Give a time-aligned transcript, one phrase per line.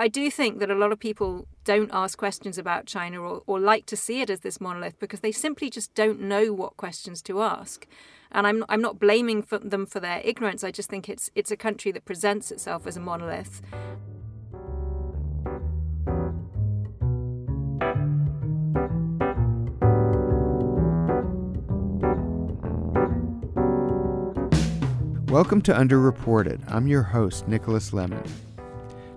[0.00, 3.58] I do think that a lot of people don't ask questions about China or, or
[3.58, 7.20] like to see it as this monolith because they simply just don't know what questions
[7.22, 7.84] to ask.
[8.30, 10.62] And I'm I'm not blaming for them for their ignorance.
[10.62, 13.60] I just think it's it's a country that presents itself as a monolith.
[25.28, 26.60] Welcome to Underreported.
[26.68, 28.30] I'm your host, Nicholas Lemann.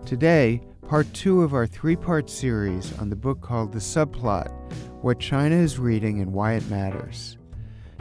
[0.08, 0.60] Today,
[0.92, 4.52] part two of our three part series on the book called The Subplot
[5.02, 7.38] What China is Reading and Why It Matters.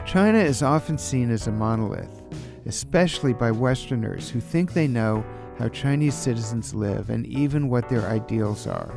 [0.05, 2.21] China is often seen as a monolith,
[2.65, 5.23] especially by Westerners who think they know
[5.57, 8.93] how Chinese citizens live and even what their ideals are.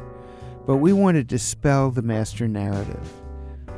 [0.66, 3.12] But we want to dispel the master narrative.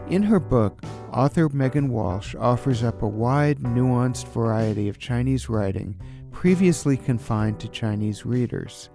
[0.08, 0.80] In her book,
[1.12, 5.94] author Megan Walsh offers up a wide, nuanced variety of Chinese writing
[6.32, 8.88] previously confined to Chinese readers.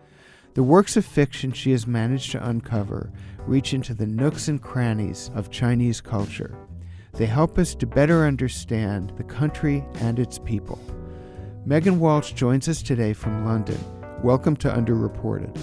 [0.54, 3.10] The works of fiction she has managed to uncover
[3.48, 6.58] reach into the nooks and crannies of Chinese culture.
[7.14, 10.78] They help us to better understand the country and its people.
[11.66, 13.80] Megan Walsh joins us today from London.
[14.24, 15.58] Welcome to Underreported.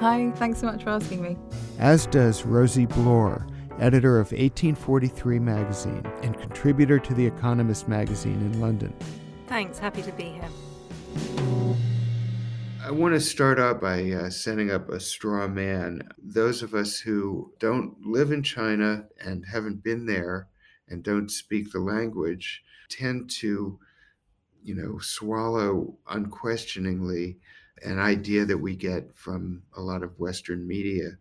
[0.00, 1.36] Hi, thanks so much for asking me.
[1.78, 3.40] As does Rosie Blau,
[3.78, 8.92] editor of 1843 magazine and contributor to The Economist magazine in London.
[9.46, 10.48] Thanks, happy to be here.
[12.82, 16.08] I want to start out by uh, setting up a straw man.
[16.16, 20.48] Those of us who don't live in China and haven't been there
[20.88, 23.78] and don't speak the language tend to,
[24.62, 27.38] you know, swallow unquestioningly
[27.82, 31.18] an idea that we get from a lot of Western media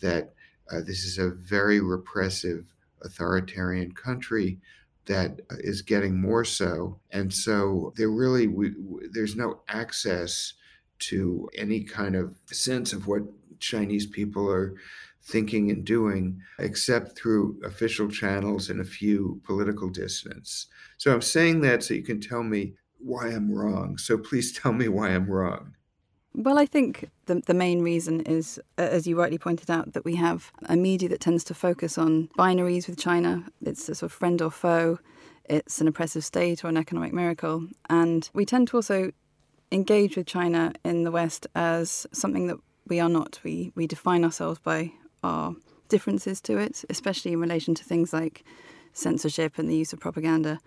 [0.00, 0.32] that
[0.72, 4.58] uh, this is a very repressive, authoritarian country
[5.04, 8.72] that is getting more so, and so there really we,
[9.12, 10.54] there's no access
[10.98, 13.22] to any kind of sense of what
[13.60, 14.74] Chinese people are
[15.22, 20.66] thinking and doing, except through official channels and a few political dissidents.
[20.98, 23.96] So I'm saying that so you can tell me why I'm wrong.
[23.98, 25.74] So please tell me why I'm wrong.
[26.36, 30.16] Well, I think the, the main reason is, as you rightly pointed out, that we
[30.16, 33.44] have a media that tends to focus on binaries with China.
[33.62, 34.98] It's a sort of friend or foe,
[35.44, 37.68] it's an oppressive state or an economic miracle.
[37.88, 39.12] And we tend to also
[39.74, 43.40] engage with China in the West as something that we are not.
[43.42, 44.92] We, we define ourselves by
[45.22, 45.56] our
[45.88, 48.44] differences to it, especially in relation to things like
[48.92, 50.60] censorship and the use of propaganda.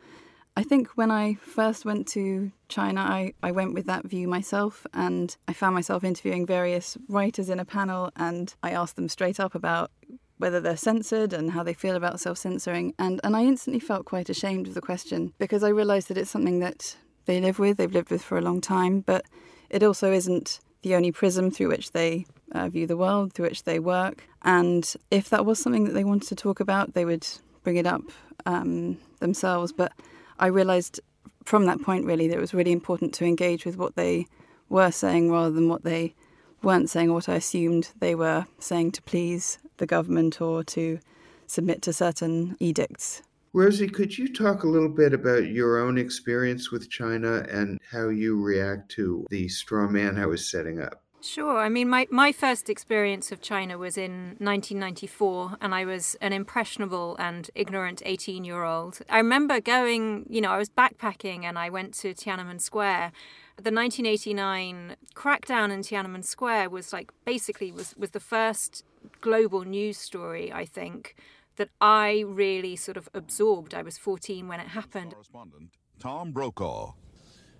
[0.57, 4.85] I think when I first went to China, I, I went with that view myself,
[4.93, 9.39] and I found myself interviewing various writers in a panel, and I asked them straight
[9.39, 9.91] up about
[10.37, 12.93] whether they're censored and how they feel about self censoring.
[12.97, 16.31] And, and I instantly felt quite ashamed of the question because I realised that it's
[16.31, 16.95] something that
[17.27, 19.25] they live with, they've lived with for a long time, but
[19.69, 23.63] it also isn't the only prism through which they uh, view the world, through which
[23.63, 24.27] they work.
[24.43, 27.27] And if that was something that they wanted to talk about, they would
[27.63, 28.03] bring it up
[28.45, 29.71] um, themselves.
[29.71, 29.91] But
[30.39, 30.99] I realized
[31.43, 34.27] from that point really that it was really important to engage with what they
[34.69, 36.13] were saying rather than what they
[36.61, 40.99] weren't saying or what I assumed they were saying to please the government or to
[41.45, 43.21] submit to certain edicts.
[43.53, 48.09] Rosie, could you talk a little bit about your own experience with China and how
[48.09, 51.01] you react to the straw man I was setting up?
[51.21, 51.57] Sure.
[51.57, 56.31] I mean, my, my first experience of China was in 1994, and I was an
[56.31, 58.99] impressionable and ignorant 18 year old.
[59.09, 63.11] I remember going, you know, I was backpacking and I went to Tiananmen Square.
[63.57, 68.85] The 1989 crackdown in Tiananmen Square was like basically was, was the first
[69.19, 71.15] global news story, I think,
[71.57, 73.73] that I really sort of absorbed.
[73.73, 75.11] I was 14 when it happened.
[75.11, 76.93] Correspondent Tom Brokaw.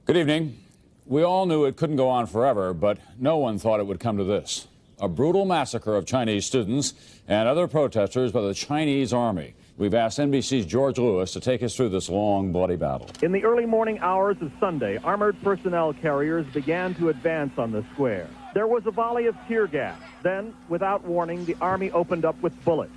[0.05, 0.57] Good evening.
[1.05, 4.17] We all knew it couldn't go on forever, but no one thought it would come
[4.17, 4.67] to this
[4.99, 6.93] a brutal massacre of Chinese students
[7.27, 9.53] and other protesters by the Chinese army.
[9.77, 13.07] We've asked NBC's George Lewis to take us through this long, bloody battle.
[13.21, 17.85] In the early morning hours of Sunday, armored personnel carriers began to advance on the
[17.93, 18.27] square.
[18.55, 19.99] There was a volley of tear gas.
[20.23, 22.91] Then, without warning, the army opened up with bullets,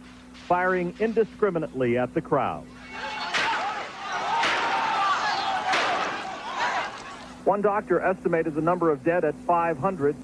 [0.51, 2.65] firing indiscriminately at the crowd.
[7.45, 10.17] One doctor estimated the number of dead at 500.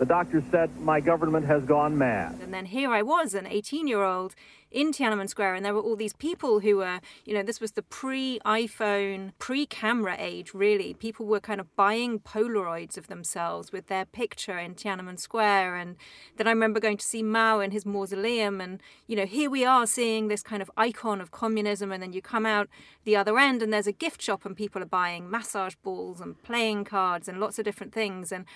[0.00, 2.38] The doctor said, My government has gone mad.
[2.42, 4.34] And then here I was, an 18 year old
[4.70, 7.72] in Tiananmen Square, and there were all these people who were, you know, this was
[7.72, 10.94] the pre iPhone, pre camera age, really.
[10.94, 15.76] People were kind of buying Polaroids of themselves with their picture in Tiananmen Square.
[15.76, 15.96] And
[16.38, 19.66] then I remember going to see Mao in his mausoleum, and, you know, here we
[19.66, 22.70] are seeing this kind of icon of communism, and then you come out
[23.04, 26.42] the other end, and there's a gift shop, and people are buying massage balls and
[26.42, 28.32] playing cards and lots of different things.
[28.32, 28.46] And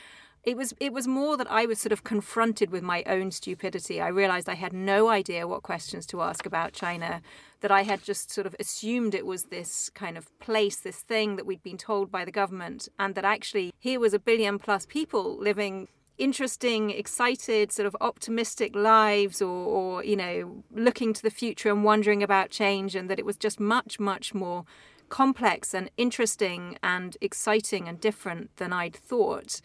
[0.44, 4.00] it was it was more that I was sort of confronted with my own stupidity.
[4.00, 7.23] I realized I had no idea what questions to ask about China,
[7.61, 11.37] that I had just sort of assumed it was this kind of place, this thing
[11.37, 14.87] that we'd been told by the government, and that actually here was a billion plus
[14.87, 21.31] people living interesting, excited, sort of optimistic lives or, or, you know, looking to the
[21.31, 24.64] future and wondering about change, and that it was just much, much more
[25.08, 29.61] complex and interesting and exciting and different than I'd thought.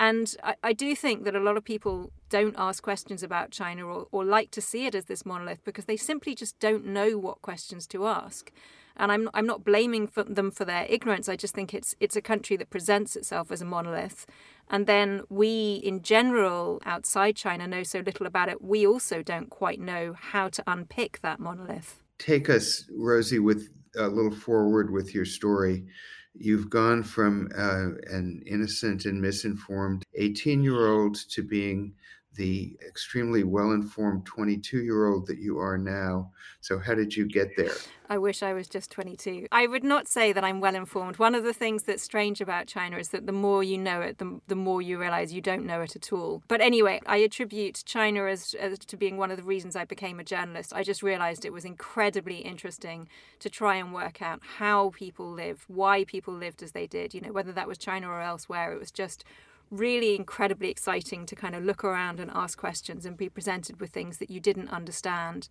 [0.00, 3.86] And I, I, do think that a lot of people don't ask questions about China
[3.86, 7.16] or, or like to see it as this monolith because they simply just don't know
[7.16, 8.50] what questions to ask.
[8.96, 11.28] And I'm I'm not blaming for them for their ignorance.
[11.28, 14.24] I just think it's it's a country that presents itself as a monolith,
[14.70, 18.62] and then we, in general, outside China, know so little about it.
[18.62, 22.04] We also don't quite know how to unpick that monolith.
[22.18, 25.86] Take us, Rosie, with a little forward with your story.
[26.34, 31.94] You've gone from uh, an innocent and misinformed 18 year old to being
[32.34, 36.30] the extremely well informed 22 year old that you are now.
[36.60, 37.74] So, how did you get there?
[38.08, 39.46] I wish I was just 22.
[39.50, 41.18] I would not say that I'm well informed.
[41.18, 44.18] One of the things that's strange about China is that the more you know it,
[44.18, 46.42] the, the more you realize you don't know it at all.
[46.46, 50.20] But anyway, I attribute China as, as to being one of the reasons I became
[50.20, 50.74] a journalist.
[50.74, 53.08] I just realized it was incredibly interesting
[53.40, 57.22] to try and work out how people live, why people lived as they did, you
[57.22, 58.72] know, whether that was China or elsewhere.
[58.72, 59.24] It was just
[59.70, 63.90] really incredibly exciting to kind of look around and ask questions and be presented with
[63.90, 65.48] things that you didn't understand.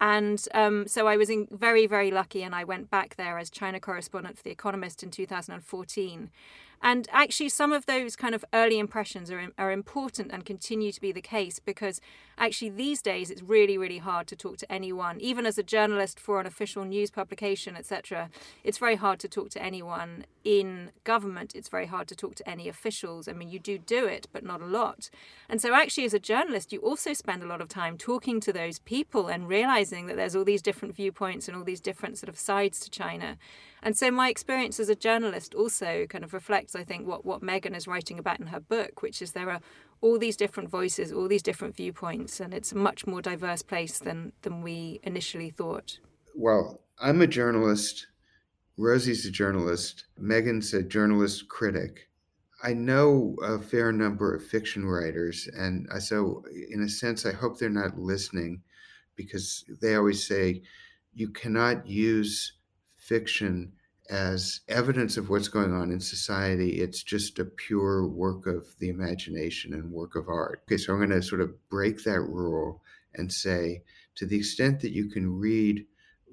[0.00, 3.78] And um, so I was very, very lucky, and I went back there as China
[3.78, 6.30] correspondent for The Economist in 2014.
[6.82, 11.00] And actually, some of those kind of early impressions are, are important and continue to
[11.00, 12.00] be the case because
[12.36, 16.18] actually, these days, it's really, really hard to talk to anyone, even as a journalist
[16.18, 18.30] for an official news publication, etc.
[18.64, 21.54] It's very hard to talk to anyone in government.
[21.54, 23.28] It's very hard to talk to any officials.
[23.28, 25.08] I mean, you do do it, but not a lot.
[25.48, 28.52] And so, actually, as a journalist, you also spend a lot of time talking to
[28.52, 32.28] those people and realizing that there's all these different viewpoints and all these different sort
[32.28, 33.36] of sides to China.
[33.82, 37.42] And so my experience as a journalist also kind of reflects, I think, what, what
[37.42, 39.60] Megan is writing about in her book, which is there are
[40.00, 43.98] all these different voices, all these different viewpoints, and it's a much more diverse place
[43.98, 45.98] than, than we initially thought.
[46.34, 48.06] Well, I'm a journalist.
[48.76, 50.06] Rosie's a journalist.
[50.16, 52.08] Megan's a journalist critic.
[52.62, 57.58] I know a fair number of fiction writers, and so in a sense, I hope
[57.58, 58.62] they're not listening
[59.16, 60.62] because they always say
[61.12, 62.52] you cannot use
[63.02, 63.72] fiction
[64.10, 66.80] as evidence of what's going on in society.
[66.80, 70.62] It's just a pure work of the imagination and work of art.
[70.66, 72.82] Okay, so I'm going to sort of break that rule
[73.14, 73.82] and say
[74.16, 75.86] to the extent that you can read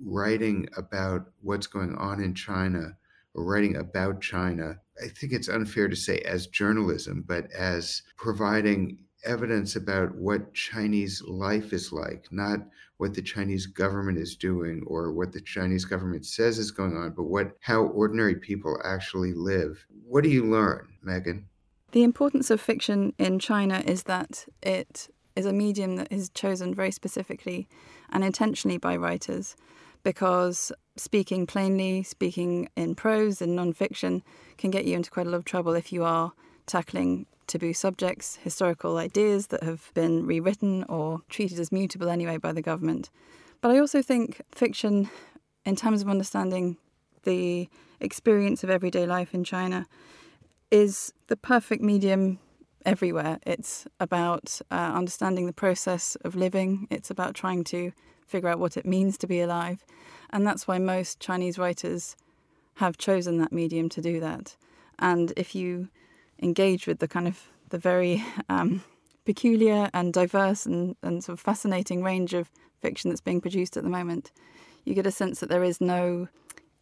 [0.03, 2.97] writing about what's going on in China
[3.33, 8.97] or writing about China, I think it's unfair to say as journalism, but as providing
[9.23, 12.59] evidence about what Chinese life is like, not
[12.97, 17.11] what the Chinese government is doing or what the Chinese government says is going on,
[17.11, 19.85] but what how ordinary people actually live.
[20.05, 21.47] What do you learn, Megan?
[21.91, 26.75] The importance of fiction in China is that it is a medium that is chosen
[26.75, 27.67] very specifically
[28.09, 29.55] and intentionally by writers
[30.03, 34.23] because speaking plainly, speaking in prose and non-fiction
[34.57, 36.33] can get you into quite a lot of trouble if you are
[36.69, 42.53] tackling taboo subjects, historical ideas that have been rewritten or treated as mutable anyway by
[42.53, 43.09] the government.
[43.59, 45.09] But I also think fiction,
[45.65, 46.77] in terms of understanding
[47.23, 47.67] the
[47.99, 49.87] experience of everyday life in China,
[50.71, 52.39] is the perfect medium
[52.85, 53.39] everywhere.
[53.45, 57.91] It's about uh, understanding the process of living, it's about trying to
[58.25, 59.83] figure out what it means to be alive.
[60.29, 62.15] And that's why most Chinese writers
[62.75, 64.55] have chosen that medium to do that.
[64.99, 65.89] And if you
[66.41, 68.83] engage with the kind of the very um,
[69.25, 72.49] peculiar and diverse and, and sort of fascinating range of
[72.81, 74.31] fiction that's being produced at the moment,
[74.85, 76.27] you get a sense that there is no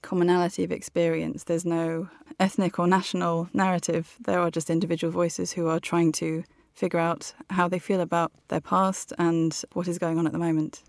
[0.02, 1.44] commonality of experience.
[1.44, 2.10] There's no
[2.40, 4.16] ethnic or national narrative.
[4.20, 8.32] There are just individual voices who are trying to figure out how they feel about
[8.50, 10.84] their past and what is going on at the moment.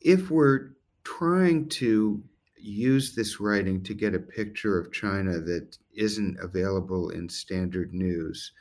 [0.00, 0.70] If we're
[1.02, 2.22] trying to
[2.62, 8.52] use this writing to get a picture of China that isn't available in standard news,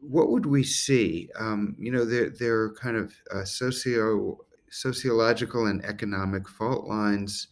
[0.00, 1.28] what would we see?
[1.38, 4.38] Um, you know, there, there are kind of uh, socio
[4.70, 7.48] sociological and economic fault lines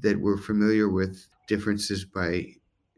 [0.00, 2.46] that we're familiar with differences by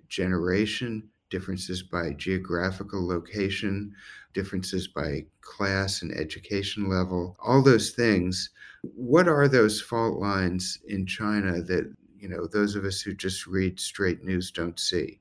[0.09, 3.94] generation, differences by geographical location,
[4.35, 8.50] differences by class and education level, all those things.
[8.82, 13.47] What are those fault lines in China that you know those of us who just
[13.47, 15.21] read straight news don't see?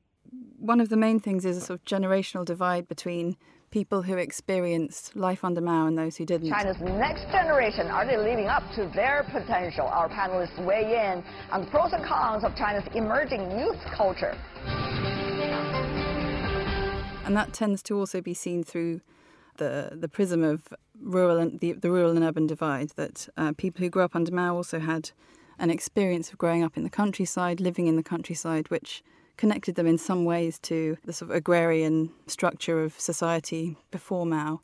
[0.57, 3.37] One of the main things is a sort of generational divide between
[3.71, 6.49] people who experienced life under Mao and those who didn't.
[6.49, 9.85] China's next generation, are they living up to their potential?
[9.85, 14.35] Our panelists weigh in on the pros and cons of China's emerging youth culture.
[17.25, 19.01] And that tends to also be seen through
[19.57, 23.83] the, the prism of rural and the, the rural and urban divide, that uh, people
[23.83, 25.11] who grew up under Mao also had
[25.59, 29.03] an experience of growing up in the countryside, living in the countryside, which
[29.37, 34.61] connected them in some ways to the sort of agrarian structure of society before Mao.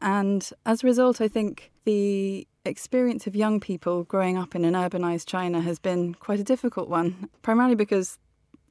[0.00, 4.74] And as a result, I think the experience of young people growing up in an
[4.74, 8.18] urbanized China has been quite a difficult one, primarily because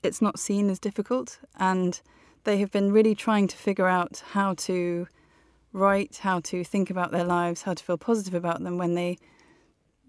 [0.03, 1.39] it's not seen as difficult.
[1.57, 2.01] And
[2.43, 5.07] they have been really trying to figure out how to
[5.71, 9.17] write, how to think about their lives, how to feel positive about them when they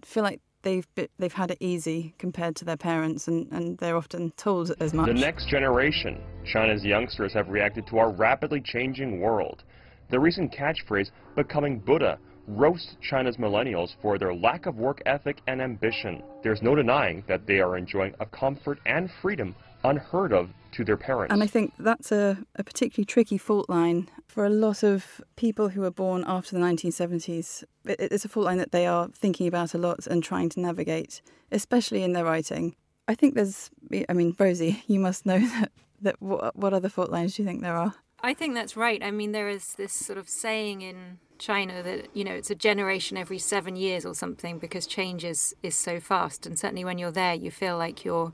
[0.05, 0.87] feel like they've
[1.19, 5.07] they've had it easy compared to their parents, and, and they're often told as much.
[5.07, 9.63] The next generation, China's youngsters have reacted to our rapidly changing world.
[10.11, 15.63] The recent catchphrase, becoming Buddha, roasts China's millennials for their lack of work ethic and
[15.63, 16.23] ambition.
[16.43, 20.97] There's no denying that they are enjoying a comfort and freedom unheard of to their
[20.97, 21.33] parents.
[21.33, 25.69] And I think that's a, a particularly tricky fault line for a lot of people
[25.69, 27.65] who were born after the 1970s.
[27.85, 30.61] It, it's a fault line that they are thinking about a lot and trying to
[30.61, 32.77] navigate, especially in their writing.
[33.09, 33.71] I think there's,
[34.09, 35.73] I mean, Rosie, you must know that,
[36.03, 37.95] that what, what other fault lines do you think there are?
[38.23, 39.03] I think that's right.
[39.03, 42.55] I mean, there is this sort of saying in China that you know it's a
[42.55, 46.99] generation every seven years or something because change is is so fast, and certainly when
[46.99, 48.33] you're there, you feel like you're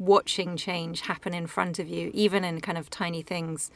[0.00, 3.70] watching change happen in front of you, even in kind of tiny things.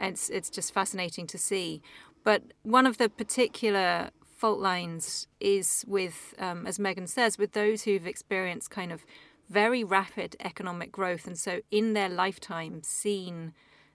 [0.00, 1.82] It's it's just fascinating to see.
[2.24, 7.82] But one of the particular fault lines is with, um, as Megan says, with those
[7.82, 9.04] who've experienced kind of
[9.48, 13.52] very rapid economic growth, and so in their lifetime seen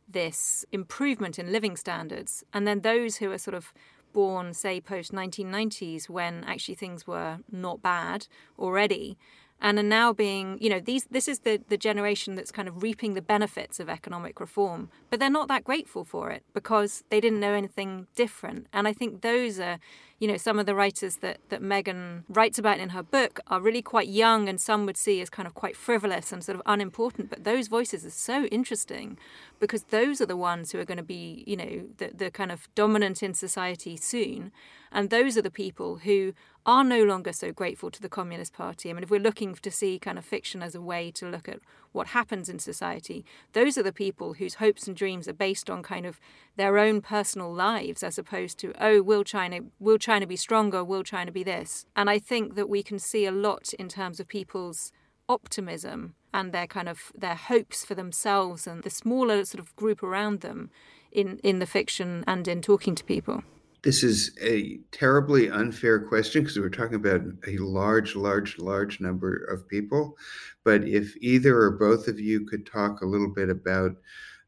[0.08, 3.74] this improvement in living standards, and then those who are sort of
[4.14, 8.28] born, say, post 1990s, when actually things were not bad
[8.60, 9.18] already,
[9.64, 12.84] and are now being, you know, these this is the, the generation that's kind of
[12.84, 17.22] reaping the benefits of economic reform, but they're not that grateful for it because they
[17.22, 18.68] didn't know anything different.
[18.74, 19.80] And I think those are,
[20.20, 23.60] you know, some of the writers that, that Megan writes about in her book are
[23.60, 26.62] really quite young and some would see as kind of quite frivolous and sort of
[26.66, 27.30] unimportant.
[27.30, 29.18] But those voices are so interesting
[29.60, 32.52] because those are the ones who are going to be, you know, the, the kind
[32.52, 34.52] of dominant in society soon.
[34.92, 36.34] And those are the people who
[36.66, 38.90] are no longer so grateful to the Communist Party.
[38.90, 41.50] I mean, if we're looking to see kind of fiction as a way to look
[41.50, 41.60] at
[41.94, 43.24] what happens in society,
[43.54, 46.20] those are the people whose hopes and dreams are based on kind of
[46.58, 50.84] their own personal lives as opposed to, oh, will China will China be stronger?
[50.84, 51.86] Will China be this?
[51.96, 54.92] And I think that we can see a lot in terms of people's
[55.30, 60.04] optimism and their kind of their hopes for themselves and the smaller sort of group
[60.04, 60.70] around them
[61.12, 63.44] in, in the fiction and in talking to people.
[63.84, 69.36] This is a terribly unfair question because we're talking about a large, large, large number
[69.36, 70.18] of people.
[70.64, 73.98] But if either or both of you could talk a little bit about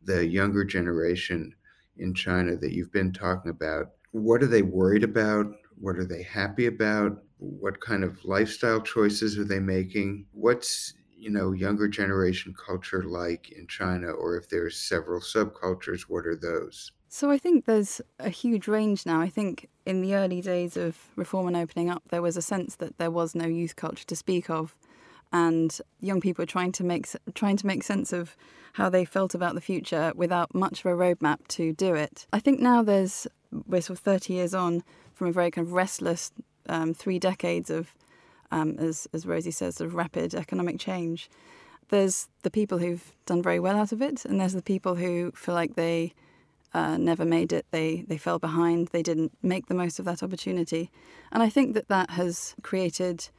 [0.02, 1.54] the younger generation
[1.98, 5.48] in China that you've been talking about, what are they worried about?
[5.78, 7.22] What are they happy about?
[7.38, 10.28] What kind of lifestyle choices are they making?
[10.32, 16.26] What's you know younger generation culture like in China, or if there's several subcultures, what
[16.26, 16.94] are those?
[17.16, 19.22] So I think there's a huge range now.
[19.22, 22.76] I think in the early days of reform and opening up, there was a sense
[22.76, 24.76] that there was no youth culture to speak of,
[25.32, 28.36] and young people were trying to make trying to make sense of
[28.74, 32.28] how they felt about the future without much of a roadmap to do it.
[32.34, 33.28] I think now there's
[33.66, 36.34] we're sort of 30 years on from a very kind of restless
[36.68, 37.94] um, three decades of,
[38.52, 41.30] um, as as Rosie says, sort of rapid economic change.
[41.88, 45.32] There's the people who've done very well out of it, and there's the people who
[45.32, 46.14] feel like they
[46.76, 47.66] uh, never made it.
[47.72, 48.90] They they fell behind.
[48.90, 50.92] They didn't make the most of that opportunity,
[51.32, 53.30] and I think that that has created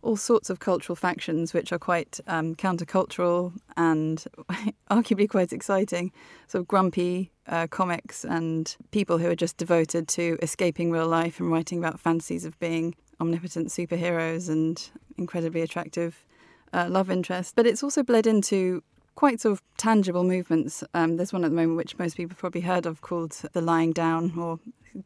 [0.00, 4.24] all sorts of cultural factions which are quite um, countercultural and
[4.90, 6.12] arguably quite exciting.
[6.46, 11.40] Sort of grumpy uh, comics and people who are just devoted to escaping real life
[11.40, 16.24] and writing about fantasies of being omnipotent superheroes and incredibly attractive
[16.72, 17.52] uh, love interests.
[17.54, 18.82] But it's also bled into
[19.16, 20.84] quite sort of tangible movements.
[20.94, 23.92] Um, there's one at the moment which most people probably heard of called the lying
[23.92, 24.60] down or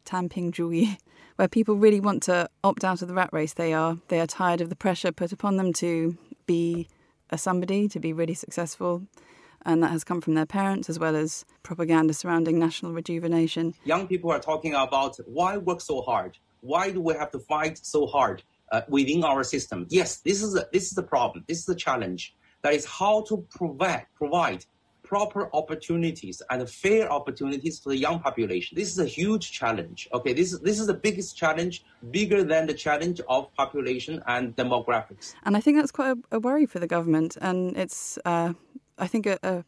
[0.05, 0.97] tang ping zhuyi,
[1.37, 3.53] where people really want to opt out of the rat race.
[3.53, 6.87] They are they are tired of the pressure put upon them to be
[7.31, 9.03] a somebody, to be really successful.
[9.63, 13.75] And that has come from their parents as well as propaganda surrounding national rejuvenation.
[13.85, 16.37] Young people are talking about why work so hard?
[16.61, 18.41] Why do we have to fight so hard
[18.71, 19.85] uh, within our system?
[19.89, 21.45] Yes, this is a, this is the problem.
[21.47, 24.65] This is the challenge that is how to provide provide
[25.03, 28.77] proper opportunities and fair opportunities for the young population.
[28.77, 30.07] This is a huge challenge.
[30.13, 34.55] Okay, this is this is the biggest challenge, bigger than the challenge of population and
[34.55, 35.33] demographics.
[35.43, 38.53] And I think that's quite a, a worry for the government, and it's uh,
[38.97, 39.65] I think a, a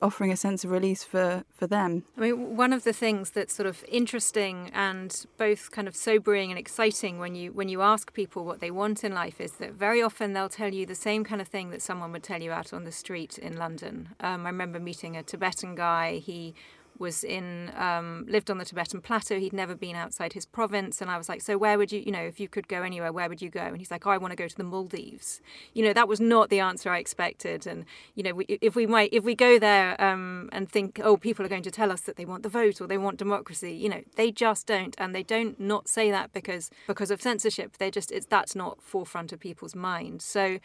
[0.00, 2.04] offering a sense of release for, for them.
[2.16, 6.50] I mean, one of the things that's sort of interesting and both kind of sobering
[6.50, 9.72] and exciting when you when you ask people what they want in life is that
[9.72, 12.52] very often they'll tell you the same kind of thing that someone would tell you
[12.52, 14.10] out on the street in London.
[14.20, 16.18] Um, I remember meeting a Tibetan guy.
[16.18, 16.54] He
[16.98, 19.38] was in um, lived on the Tibetan plateau.
[19.38, 22.12] He'd never been outside his province, and I was like, "So where would you, you
[22.12, 24.18] know, if you could go anywhere, where would you go?" And he's like, oh, "I
[24.18, 25.40] want to go to the Maldives."
[25.74, 27.66] You know, that was not the answer I expected.
[27.66, 31.16] And you know, we, if we might, if we go there um, and think, "Oh,
[31.16, 33.72] people are going to tell us that they want the vote or they want democracy,"
[33.72, 37.78] you know, they just don't, and they don't not say that because because of censorship.
[37.78, 40.22] They just it's that's not forefront of people's mind.
[40.22, 40.58] So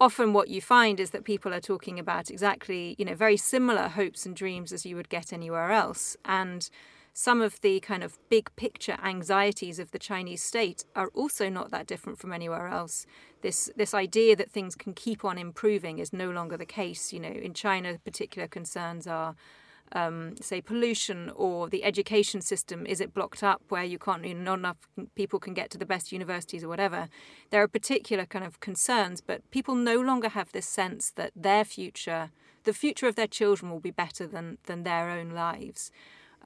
[0.00, 3.88] often what you find is that people are talking about exactly, you know, very similar
[3.88, 6.16] hopes and dreams as you would get anywhere else.
[6.24, 6.68] And
[7.12, 11.70] some of the kind of big picture anxieties of the Chinese state are also not
[11.70, 13.06] that different from anywhere else.
[13.40, 17.12] This this idea that things can keep on improving is no longer the case.
[17.12, 19.36] You know, in China, particular concerns are
[19.92, 24.34] um, say pollution or the education system is it blocked up where you can't you
[24.34, 24.76] know, not enough
[25.14, 27.08] people can get to the best universities or whatever
[27.50, 31.64] there are particular kind of concerns but people no longer have this sense that their
[31.64, 32.30] future
[32.64, 35.92] the future of their children will be better than than their own lives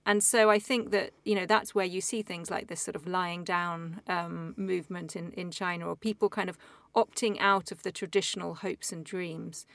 [0.08, 2.96] and so I think that you know that's where you see things like this sort
[2.96, 6.56] of lying down um, movement in, in China, or people kind of
[6.96, 9.66] opting out of the traditional hopes and dreams.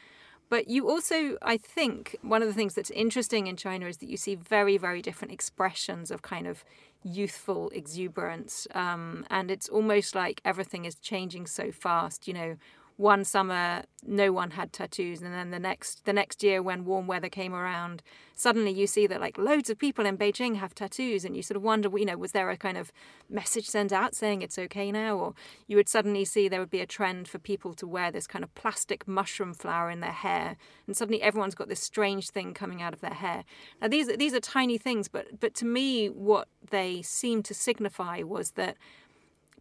[0.53, 4.07] But you also, I think, one of the things that's interesting in China is that
[4.07, 6.63] you see very, very different expressions of kind of
[7.01, 8.67] youthful exuberance.
[8.75, 12.27] Um, and it's almost like everything is changing so fast.
[12.27, 12.57] You know,
[12.97, 17.07] one summer no one had tattoos and then the next the next year when warm
[17.07, 18.03] weather came around
[18.35, 21.55] suddenly you see that like loads of people in Beijing have tattoos and you sort
[21.55, 22.91] of wonder you know was there a kind of
[23.29, 25.17] message sent out saying it's okay now?
[25.17, 25.33] Or
[25.67, 28.43] you would suddenly see there would be a trend for people to wear this kind
[28.43, 30.55] of plastic mushroom flower in their hair
[30.87, 33.43] and suddenly everyone's got this strange thing coming out of their hair.
[33.81, 38.21] Now these these are tiny things but but to me what they seem to signify
[38.21, 38.77] was that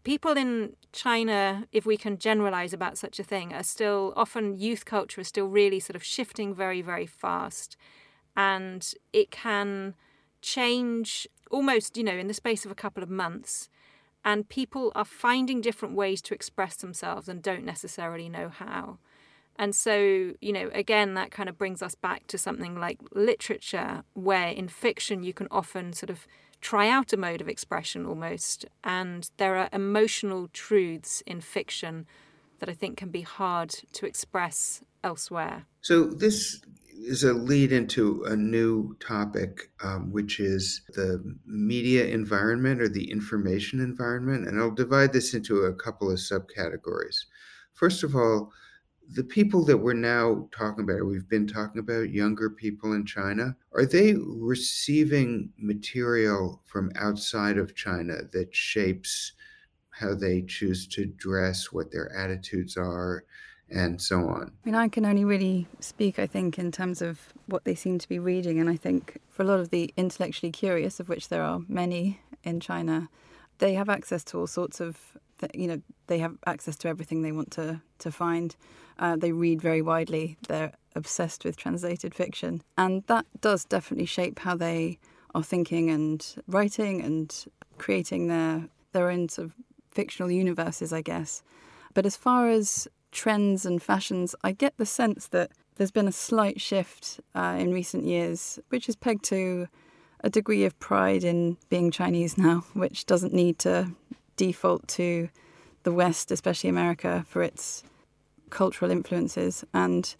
[0.04, 4.84] people in China, if we can generalize about such a thing, are still often youth
[4.84, 7.76] culture is still really sort of shifting very, very fast.
[8.36, 9.94] And it can
[10.40, 13.68] change almost, you know, in the space of a couple of months.
[14.24, 18.98] And people are finding different ways to express themselves and don't necessarily know how.
[19.56, 24.02] And so, you know, again, that kind of brings us back to something like literature,
[24.14, 26.26] where in fiction you can often sort of
[26.62, 28.64] try out a mode of expression almost.
[28.82, 32.06] And there are emotional truths in fiction
[32.60, 35.66] that I think can be hard to express elsewhere.
[35.82, 36.62] So, this
[36.94, 43.10] is a lead into a new topic, um, which is the media environment or the
[43.10, 44.46] information environment.
[44.46, 47.24] And I'll divide this into a couple of subcategories.
[47.72, 48.52] First of all,
[49.14, 53.54] the people that we're now talking about, we've been talking about younger people in China,
[53.74, 59.32] are they receiving material from outside of China that shapes
[59.90, 63.24] how they choose to dress, what their attitudes are,
[63.70, 64.52] and so on?
[64.64, 67.98] I mean, I can only really speak, I think, in terms of what they seem
[67.98, 68.58] to be reading.
[68.60, 72.20] And I think for a lot of the intellectually curious, of which there are many
[72.44, 73.08] in China,
[73.58, 75.16] they have access to all sorts of
[75.54, 78.56] you know they have access to everything they want to to find.
[78.98, 80.36] Uh, they read very widely.
[80.48, 84.98] They're obsessed with translated fiction, and that does definitely shape how they
[85.34, 87.44] are thinking and writing and
[87.78, 89.54] creating their their own sort of
[89.90, 91.42] fictional universes, I guess.
[91.94, 96.12] But as far as trends and fashions, I get the sense that there's been a
[96.12, 99.68] slight shift uh, in recent years, which is pegged to
[100.24, 103.90] a degree of pride in being Chinese now, which doesn't need to
[104.36, 105.28] default to
[105.82, 107.82] the West, especially America, for its
[108.50, 109.64] cultural influences.
[109.74, 110.14] And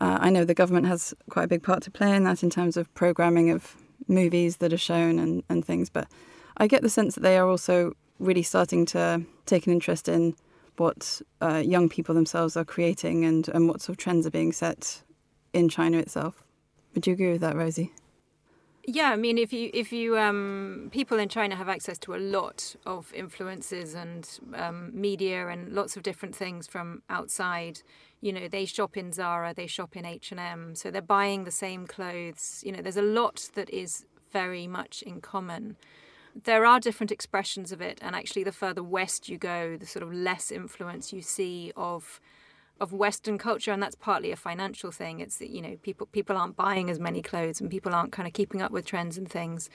[0.00, 2.50] uh, I know the government has quite a big part to play in that in
[2.50, 3.76] terms of programming of
[4.08, 5.90] movies that are shown and, and things.
[5.90, 6.08] But
[6.56, 10.34] I get the sense that they are also really starting to take an interest in
[10.76, 14.52] what uh, young people themselves are creating and, and what sort of trends are being
[14.52, 15.02] set
[15.52, 16.42] in China itself.
[16.94, 17.92] Would you agree with that, Rosie?
[18.88, 22.18] Yeah, I mean, if you if you um, people in China have access to a
[22.18, 27.82] lot of influences and um, media and lots of different things from outside.
[28.20, 31.44] You know, they shop in Zara, they shop in H and M, so they're buying
[31.44, 32.62] the same clothes.
[32.64, 35.76] You know, there's a lot that is very much in common.
[36.44, 40.04] There are different expressions of it, and actually, the further west you go, the sort
[40.04, 42.20] of less influence you see of
[42.80, 45.20] of Western culture, and that's partly a financial thing.
[45.20, 48.26] It's that you know people people aren't buying as many clothes, and people aren't kind
[48.26, 49.70] of keeping up with trends and things.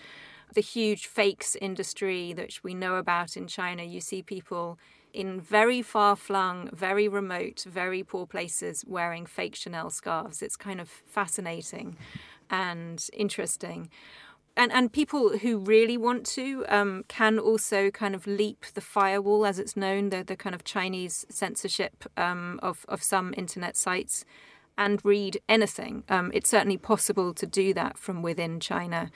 [0.53, 4.77] The huge fakes industry that we know about in China, you see people
[5.13, 10.41] in very far flung, very remote, very poor places wearing fake Chanel scarves.
[10.41, 11.97] It's kind of fascinating
[12.49, 13.89] and interesting
[14.57, 19.45] and and people who really want to um, can also kind of leap the firewall,
[19.45, 24.25] as it's known, the the kind of Chinese censorship um, of of some internet sites,
[24.77, 26.03] and read anything.
[26.09, 29.11] Um, it's certainly possible to do that from within China.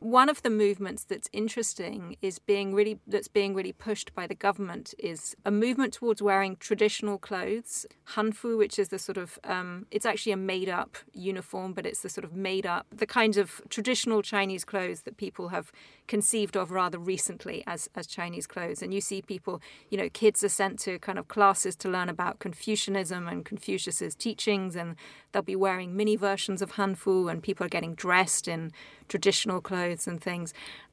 [0.00, 4.34] One of the movements that's interesting is being really that's being really pushed by the
[4.34, 7.84] government is a movement towards wearing traditional clothes.
[8.14, 12.02] Hanfu, which is the sort of um, it's actually a made up uniform, but it's
[12.02, 15.72] the sort of made up the kinds of traditional Chinese clothes that people have
[16.06, 18.82] conceived of rather recently as as Chinese clothes.
[18.82, 22.08] And you see people, you know, kids are sent to kind of classes to learn
[22.08, 24.94] about Confucianism and Confucius's teachings, and
[25.32, 28.70] they'll be wearing mini versions of Hanfu, and people are getting dressed in
[29.08, 30.52] traditional clothes and things.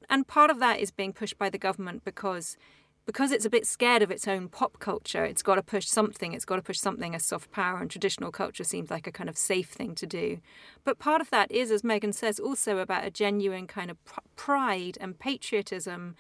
[0.10, 2.58] And part of that is being pushed by the government because
[3.06, 6.34] because it's a bit scared of its own pop culture, it's got to push something.
[6.34, 9.30] It's got to push something as soft power, and traditional culture seems like a kind
[9.30, 10.40] of safe thing to do.
[10.84, 13.98] But part of that is, as Megan says, also about a genuine kind of
[14.36, 16.16] pride and patriotism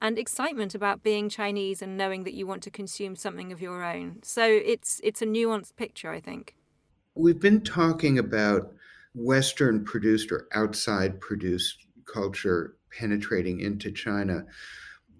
[0.00, 3.84] and excitement about being Chinese and knowing that you want to consume something of your
[3.84, 4.20] own.
[4.22, 6.54] So it's it's a nuanced picture, I think.
[7.14, 8.72] We've been talking about
[9.14, 14.44] Western produced or outside produced culture penetrating into China.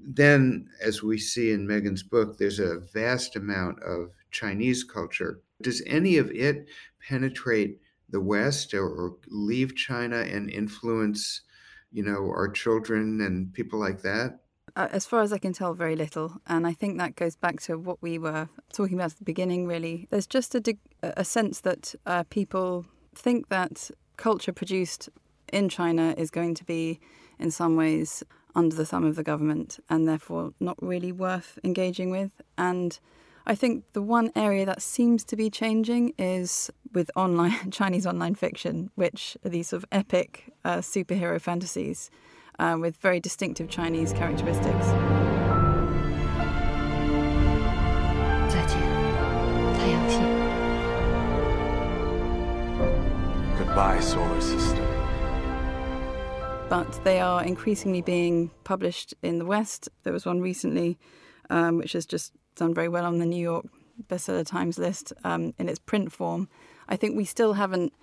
[0.03, 5.41] Then, as we see in Megan's book, there's a vast amount of Chinese culture.
[5.61, 6.69] Does any of it
[7.07, 11.43] penetrate the West or, leave China and influence,
[11.93, 14.41] you know, our children and people like that?
[14.77, 16.41] Uh, as far as I can tell, very little.
[16.47, 19.67] And I think that goes back to what we were talking about at the beginning,
[19.67, 20.07] really.
[20.11, 22.87] There's just a, a sense that uh, people
[23.21, 25.09] think that culture produced
[25.53, 27.01] in China is going to be,
[27.39, 28.23] in some ways,
[28.55, 32.41] under the thumb of the government and therefore not really worth engaging with.
[32.59, 32.99] And
[33.47, 38.35] I think the one area that seems to be changing is with online Chinese online
[38.35, 42.11] fiction, which are these sort of epic uh, superhero fantasies
[42.59, 45.20] uh, with very distinctive Chinese characteristics.
[53.81, 54.85] Goodbye, solar system.
[56.69, 59.89] But they are increasingly being published in the West.
[60.03, 60.99] There was one recently
[61.49, 63.65] um, which has just done very well on the New York
[64.07, 66.47] bestseller Times list um, in its print form.
[66.91, 67.95] I think we still haven't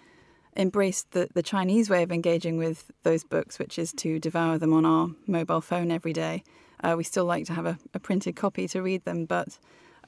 [0.56, 4.74] embraced the, the Chinese way of engaging with those books, which is to devour them
[4.74, 6.44] on our mobile phone every day.
[6.84, 9.60] Uh, we still like to have a, a printed copy to read them, but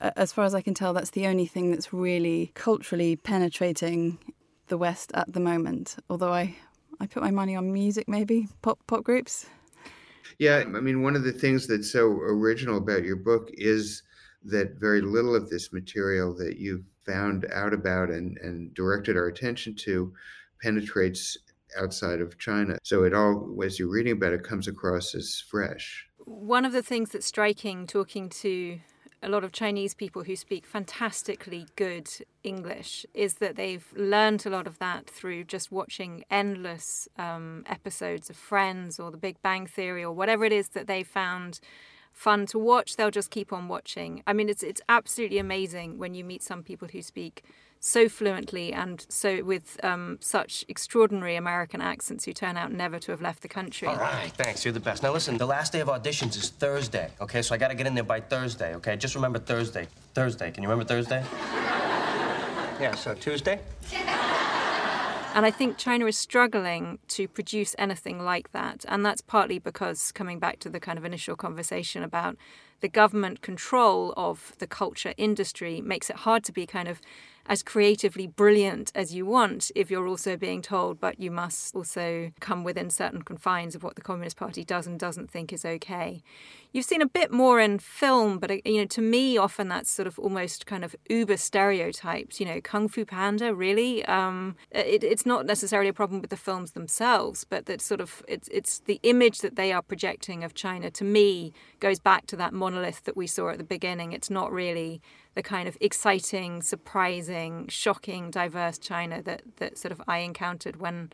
[0.02, 4.18] uh, as far as I can tell, that's the only thing that's really culturally penetrating
[4.70, 5.98] the West at the moment.
[6.10, 6.56] Although I,
[7.00, 9.46] I put my money on music, maybe pop pop groups.
[10.38, 14.04] Yeah, I mean, one of the things that's so original about your book is
[14.46, 19.28] that very little of this material that you've found out about and, and directed our
[19.28, 20.14] attention to
[20.62, 21.38] penetrates
[21.78, 22.78] outside of China.
[22.84, 26.08] So it all, as you're reading about it, comes across as fresh.
[26.20, 28.80] One of the things that's striking talking to
[29.22, 32.10] a lot of Chinese people who speak fantastically good
[32.44, 38.30] English is that they've learned a lot of that through just watching endless um, episodes
[38.30, 41.60] of Friends or The Big Bang Theory or whatever it is that they found
[42.14, 42.96] fun to watch.
[42.96, 44.24] They'll just keep on watching.
[44.26, 47.44] I mean, it's it's absolutely amazing when you meet some people who speak
[47.80, 53.12] so fluently and so with um, such extraordinary American accents who turn out never to
[53.12, 53.88] have left the country.
[53.88, 54.66] All right, thanks.
[54.66, 55.04] You're the best.
[55.04, 57.10] Now listen, the last day of auditions is Thursday.
[57.22, 58.76] Okay, so I got to get in there by Thursday.
[58.76, 59.88] Okay, just remember Thursday.
[60.14, 60.52] Thursday.
[60.52, 61.24] Can you remember Thursday?
[62.80, 62.96] yeah.
[62.96, 63.60] So Tuesday.
[65.36, 68.84] And I think China is struggling to produce anything like that.
[68.88, 72.36] And that's partly because, coming back to the kind of initial conversation about
[72.82, 77.02] the government control of the culture industry, makes it hard to be kind of
[77.50, 82.32] as creatively brilliant as you want if you're also being told, but you must also
[82.40, 86.22] come within certain confines of what the Communist Party does and doesn't think is okay.
[86.72, 89.90] You've seen a bit more in film, but uh, you know, to me, often that's
[89.90, 92.40] sort of almost kind of uber stereotypes.
[92.40, 94.06] You know, Kung Fu Panda, really.
[94.06, 98.24] Um, it, it's not necessarily a problem with the films themselves, but that sort of
[98.28, 100.92] it's it's the image that they are projecting of China.
[100.92, 104.12] To me, goes back to that monolith that we saw at the beginning.
[104.12, 105.02] It's not really
[105.36, 111.12] the kind of exciting, surprising, shocking, diverse China that that sort of I encountered when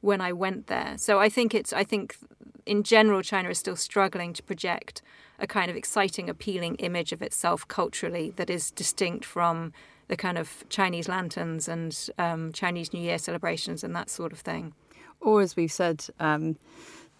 [0.00, 0.94] when I went there.
[0.98, 2.16] So I think it's I think
[2.64, 5.02] in general China is still struggling to project
[5.38, 9.72] a kind of exciting, appealing image of itself culturally that is distinct from
[10.08, 14.38] the kind of Chinese lanterns and um, Chinese New Year celebrations and that sort of
[14.38, 14.72] thing.
[15.20, 16.56] Or, as we've said, um,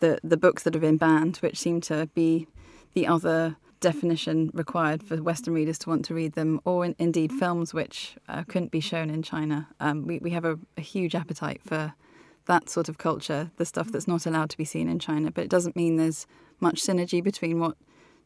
[0.01, 2.47] the the books that have been banned, which seem to be
[2.95, 7.33] the other definition required for Western readers to want to read them, or in, indeed
[7.33, 9.69] films which uh, couldn't be shown in China.
[9.81, 11.95] Um, we, we have a, a, huge appetite for
[12.47, 15.31] that sort of culture, the stuff that's not allowed to be seen in China.
[15.31, 16.27] But it doesn't mean there's
[16.61, 17.77] much synergy between what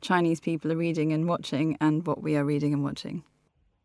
[0.00, 3.24] Chinese people are reading and watching and what we are reading and watching.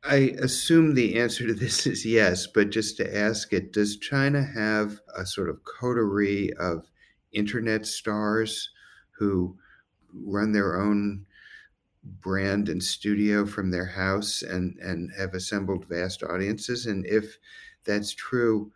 [0.03, 4.43] I assume the answer to this is yes, but just to ask it, does China
[4.43, 6.85] have a sort of coterie of
[7.31, 8.69] internet stars
[9.17, 9.57] who
[10.13, 11.25] run their own
[12.21, 16.85] brand and studio from their house and, and have assembled vast audiences?
[16.85, 17.37] And if
[17.85, 18.71] that's true,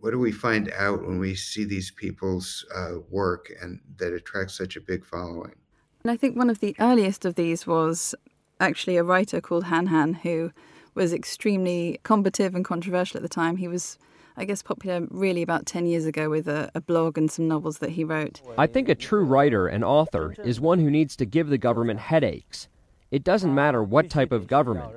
[0.00, 4.56] what do we find out when we see these people's uh, work and that attracts
[4.56, 5.54] such a big following?
[6.02, 8.14] And I think one of the earliest of these was
[8.58, 10.50] actually a writer called Han Han who
[10.94, 13.56] was extremely combative and controversial at the time.
[13.56, 13.98] He was
[14.36, 17.78] I guess, popular really about 10 years ago with a, a, blog and some novels
[17.78, 18.40] that he wrote.
[18.56, 22.00] I think a true writer and author is one who needs to give the government
[22.00, 22.68] headaches.
[23.10, 24.92] It doesn't matter what type of government.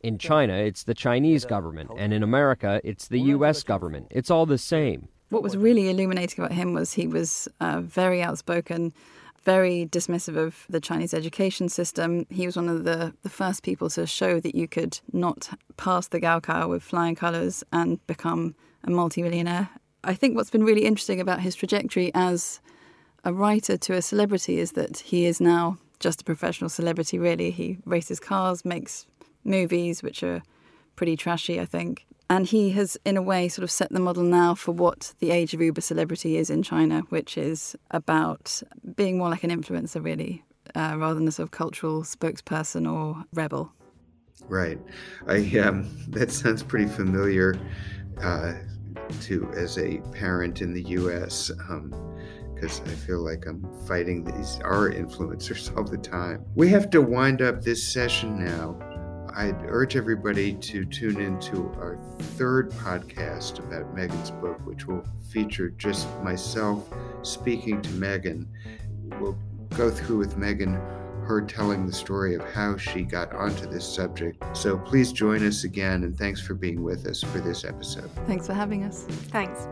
[0.00, 3.64] In China, it's the Chinese government, and in America, it's the U.S.
[3.64, 4.06] government.
[4.10, 5.08] It's all the same.
[5.30, 8.92] What was really illuminating about him was he was uh, very outspoken,
[9.42, 12.26] very dismissive of the Chinese education system.
[12.30, 16.08] He was one of the, the first people to show that you could not pass
[16.08, 19.68] the Gaokao with flying colours and become a multimillionaire.
[20.04, 22.60] I think what's been really interesting about his trajectory as
[23.24, 27.50] a writer to a celebrity is that he is now just a professional celebrity, really.
[27.50, 29.06] He races cars, makes
[29.44, 30.42] movies, which are
[30.96, 32.06] pretty trashy, I think.
[32.30, 35.30] And he has, in a way, sort of set the model now for what the
[35.30, 38.62] age of Uber celebrity is in China, which is about
[38.96, 43.24] being more like an influencer, really, uh, rather than a sort of cultural spokesperson or
[43.32, 43.72] rebel.
[44.46, 44.78] Right.
[45.26, 47.58] I um, that sounds pretty familiar
[48.22, 48.54] uh,
[49.22, 51.50] to as a parent in the U.S.
[51.50, 56.44] because um, I feel like I'm fighting these our influencers all the time.
[56.54, 58.78] We have to wind up this session now.
[59.34, 65.70] I'd urge everybody to tune into our third podcast about Megan's book, which will feature
[65.70, 68.48] just myself speaking to Megan.
[69.20, 69.38] We'll
[69.76, 70.80] go through with Megan
[71.28, 74.42] her telling the story of how she got onto this subject.
[74.56, 78.10] So please join us again, and thanks for being with us for this episode.
[78.26, 79.02] Thanks for having us.
[79.30, 79.68] Thanks.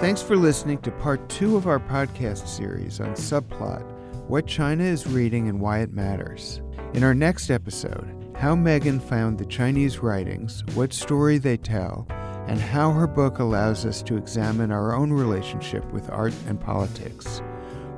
[0.00, 3.84] Thanks for listening to part two of our podcast series on Subplot
[4.26, 6.60] What China is Reading and Why It Matters.
[6.94, 12.08] In our next episode, how Megan found the Chinese writings, what story they tell,
[12.46, 17.42] and how her book allows us to examine our own relationship with art and politics.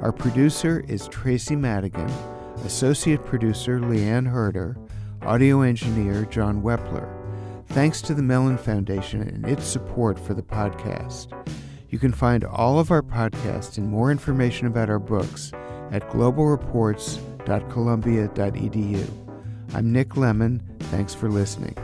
[0.01, 2.11] Our producer is Tracy Madigan,
[2.65, 4.77] associate producer Leanne Herder,
[5.23, 7.15] audio engineer John Wepler.
[7.69, 11.33] Thanks to the Mellon Foundation and its support for the podcast.
[11.91, 15.53] You can find all of our podcasts and more information about our books
[15.91, 19.11] at globalreports.columbia.edu.
[19.75, 20.61] I'm Nick Lemann.
[20.85, 21.75] Thanks for listening.